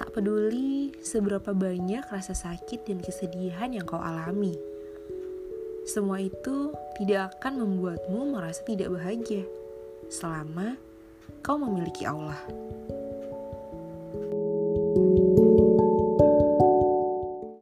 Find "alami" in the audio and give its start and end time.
4.00-4.56